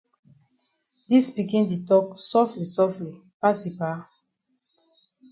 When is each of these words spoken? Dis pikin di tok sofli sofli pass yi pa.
Dis 1.09 1.27
pikin 1.35 1.63
di 1.69 1.77
tok 1.89 2.07
sofli 2.29 2.65
sofli 2.75 3.11
pass 3.39 3.59
yi 3.65 3.71
pa. 3.79 3.91